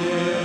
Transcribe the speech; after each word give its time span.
yeah. 0.00 0.39